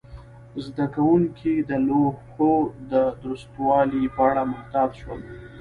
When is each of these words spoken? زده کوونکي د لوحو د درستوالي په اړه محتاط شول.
زده 0.65 0.85
کوونکي 0.95 1.53
د 1.69 1.71
لوحو 1.87 2.51
د 2.91 2.93
درستوالي 3.23 4.03
په 4.15 4.21
اړه 4.29 4.41
محتاط 4.51 4.89
شول. 5.01 5.19